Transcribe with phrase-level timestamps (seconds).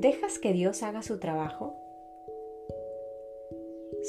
[0.00, 1.74] ¿Dejas que Dios haga su trabajo?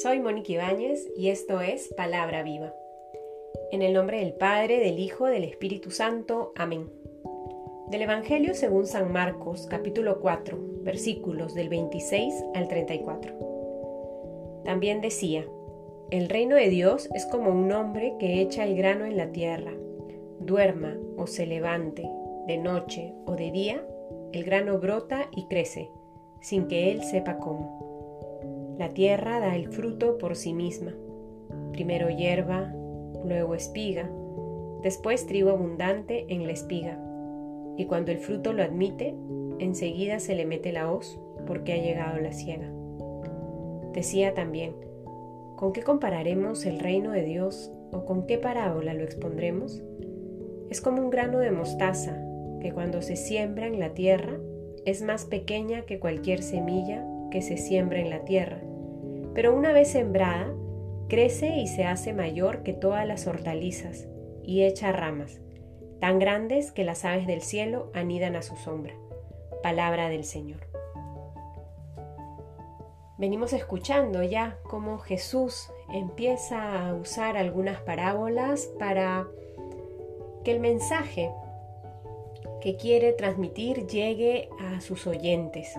[0.00, 2.72] Soy Mónica Ibáñez y esto es Palabra Viva.
[3.72, 6.52] En el nombre del Padre, del Hijo, del Espíritu Santo.
[6.54, 6.88] Amén.
[7.88, 14.62] Del Evangelio según San Marcos, capítulo 4, versículos del 26 al 34.
[14.64, 15.44] También decía,
[16.12, 19.72] el reino de Dios es como un hombre que echa el grano en la tierra.
[20.38, 22.08] Duerma o se levante,
[22.46, 23.84] de noche o de día,
[24.32, 25.90] el grano brota y crece,
[26.40, 28.76] sin que él sepa cómo.
[28.78, 30.94] La tierra da el fruto por sí misma.
[31.72, 32.72] Primero hierba,
[33.24, 34.08] luego espiga,
[34.82, 36.98] después trigo abundante en la espiga.
[37.76, 39.14] Y cuando el fruto lo admite,
[39.58, 42.70] enseguida se le mete la hoz porque ha llegado la siega.
[43.92, 44.74] Decía también,
[45.56, 49.82] ¿con qué compararemos el reino de Dios o con qué parábola lo expondremos?
[50.70, 52.24] Es como un grano de mostaza
[52.60, 54.38] que cuando se siembra en la tierra
[54.84, 58.60] es más pequeña que cualquier semilla que se siembra en la tierra,
[59.34, 60.52] pero una vez sembrada,
[61.08, 64.08] crece y se hace mayor que todas las hortalizas
[64.42, 65.40] y echa ramas,
[66.00, 68.94] tan grandes que las aves del cielo anidan a su sombra.
[69.62, 70.66] Palabra del Señor.
[73.18, 79.26] Venimos escuchando ya cómo Jesús empieza a usar algunas parábolas para
[80.42, 81.30] que el mensaje
[82.60, 85.74] que quiere transmitir llegue a sus oyentes.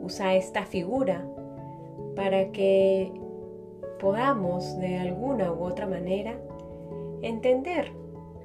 [0.00, 1.26] Usa esta figura
[2.14, 3.12] para que
[3.98, 6.38] podamos de alguna u otra manera
[7.22, 7.92] entender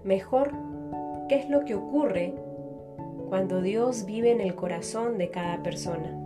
[0.03, 0.51] mejor
[1.27, 2.33] qué es lo que ocurre
[3.29, 6.17] cuando Dios vive en el corazón de cada persona.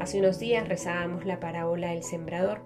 [0.00, 2.60] Hace unos días rezábamos la parábola del sembrador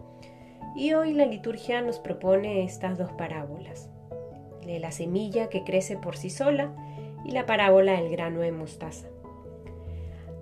[0.77, 3.91] y hoy la liturgia nos propone estas dos parábolas,
[4.65, 6.73] de la semilla que crece por sí sola
[7.25, 9.09] y la parábola del grano de mostaza.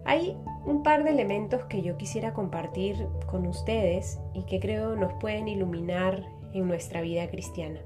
[0.04, 5.12] Hay un par de elementos que yo quisiera compartir con ustedes y que creo nos
[5.14, 7.80] pueden iluminar en nuestra vida cristiana.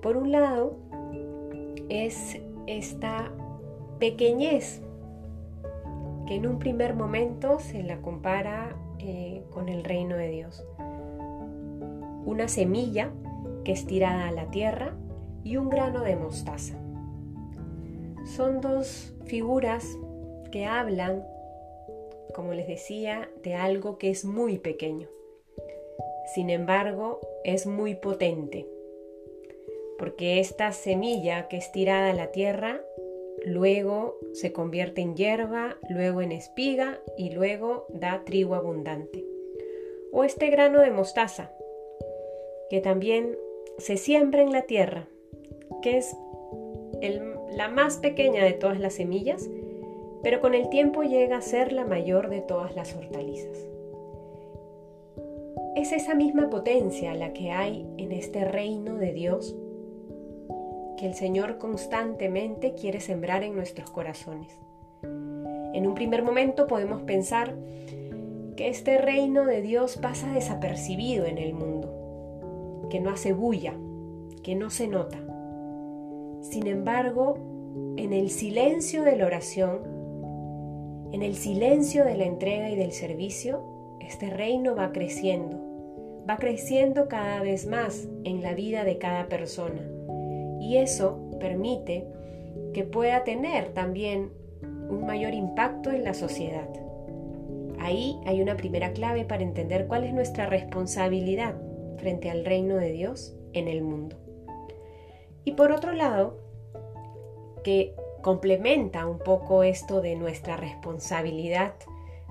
[0.00, 0.76] Por un lado,
[1.88, 3.32] es esta
[3.98, 4.82] pequeñez
[6.26, 10.64] que en un primer momento se la compara eh, con el reino de Dios.
[12.24, 13.10] Una semilla
[13.64, 14.94] que es tirada a la tierra
[15.44, 16.76] y un grano de mostaza.
[18.36, 19.84] Son dos figuras
[20.50, 21.22] que hablan,
[22.34, 25.08] como les decía, de algo que es muy pequeño.
[26.34, 28.66] Sin embargo, es muy potente,
[29.98, 32.80] porque esta semilla que es tirada a la tierra,
[33.44, 39.26] luego se convierte en hierba, luego en espiga y luego da trigo abundante.
[40.10, 41.52] O este grano de mostaza,
[42.70, 43.36] que también
[43.76, 45.06] se siembra en la tierra,
[45.82, 46.16] que es
[47.02, 49.48] el la más pequeña de todas las semillas,
[50.22, 53.58] pero con el tiempo llega a ser la mayor de todas las hortalizas.
[55.74, 59.56] Es esa misma potencia la que hay en este reino de Dios
[60.98, 64.56] que el Señor constantemente quiere sembrar en nuestros corazones.
[65.02, 67.56] En un primer momento podemos pensar
[68.56, 73.74] que este reino de Dios pasa desapercibido en el mundo, que no hace bulla,
[74.42, 75.18] que no se nota.
[76.52, 77.38] Sin embargo,
[77.96, 79.80] en el silencio de la oración,
[81.10, 83.62] en el silencio de la entrega y del servicio,
[84.00, 85.56] este reino va creciendo,
[86.28, 89.80] va creciendo cada vez más en la vida de cada persona.
[90.60, 92.06] Y eso permite
[92.74, 94.30] que pueda tener también
[94.90, 96.68] un mayor impacto en la sociedad.
[97.78, 101.54] Ahí hay una primera clave para entender cuál es nuestra responsabilidad
[101.96, 104.16] frente al reino de Dios en el mundo.
[105.44, 106.41] Y por otro lado,
[107.62, 111.74] que complementa un poco esto de nuestra responsabilidad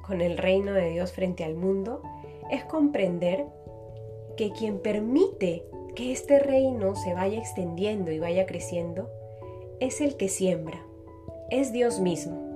[0.01, 2.01] con el reino de Dios frente al mundo,
[2.49, 3.45] es comprender
[4.35, 5.63] que quien permite
[5.95, 9.09] que este reino se vaya extendiendo y vaya creciendo
[9.79, 10.81] es el que siembra,
[11.49, 12.49] es Dios mismo.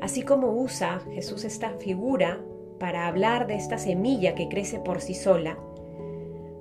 [0.00, 2.40] Así como usa Jesús esta figura
[2.78, 5.58] para hablar de esta semilla que crece por sí sola,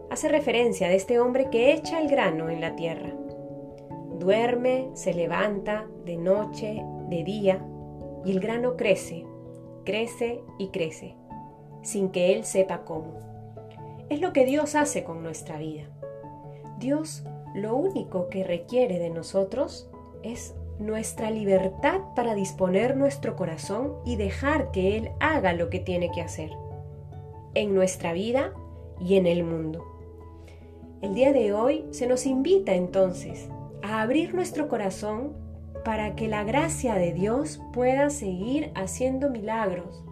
[0.10, 3.19] hace referencia de este hombre que echa el grano en la tierra
[4.20, 7.66] Duerme, se levanta de noche, de día,
[8.26, 9.26] y el grano crece,
[9.86, 11.16] crece y crece,
[11.84, 13.14] sin que Él sepa cómo.
[14.10, 15.84] Es lo que Dios hace con nuestra vida.
[16.80, 17.24] Dios
[17.56, 19.90] lo único que requiere de nosotros
[20.22, 26.12] es nuestra libertad para disponer nuestro corazón y dejar que Él haga lo que tiene
[26.12, 26.52] que hacer,
[27.54, 28.52] en nuestra vida
[29.00, 29.86] y en el mundo.
[31.02, 33.50] El día de hoy se nos invita entonces
[33.90, 35.34] a abrir nuestro corazón
[35.84, 40.04] para que la gracia de Dios pueda seguir haciendo milagros,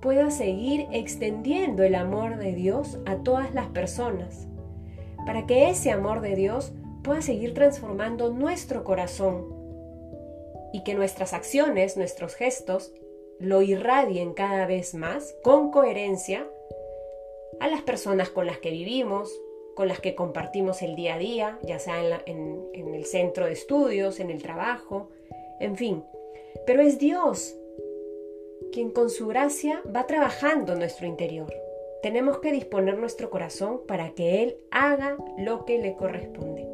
[0.00, 4.46] pueda seguir extendiendo el amor de Dios a todas las personas,
[5.26, 9.46] para que ese amor de Dios pueda seguir transformando nuestro corazón
[10.72, 12.92] y que nuestras acciones, nuestros gestos,
[13.40, 16.46] lo irradien cada vez más con coherencia
[17.58, 19.32] a las personas con las que vivimos,
[19.76, 23.52] con las que compartimos el día a día, ya sea en, en, el centro de
[23.52, 25.10] estudios, en el trabajo,
[25.60, 26.02] en fin.
[26.66, 27.54] Pero es Dios
[28.72, 31.52] quien con su gracia va trabajando en nuestro interior.
[32.02, 36.66] Tenemos que disponer nuestro corazón para que Él haga lo que le corresponde.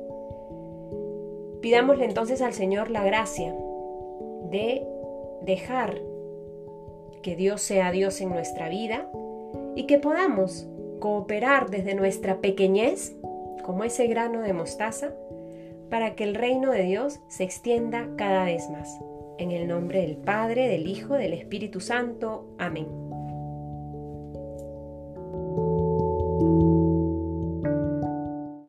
[1.61, 3.53] Pidámosle entonces al Señor la gracia
[4.51, 4.87] de
[5.43, 6.01] dejar
[7.23, 9.11] que Dios sea Dios en nuestra vida
[9.75, 10.69] y que podamos
[11.03, 13.17] cooperar desde nuestra pequeñez,
[13.65, 15.13] como ese grano de mostaza,
[15.91, 19.01] para que el reino de Dios se extienda cada vez más.
[19.37, 22.55] En el nombre del Padre, del Hijo, del Espíritu Santo.
[22.57, 22.87] Amén.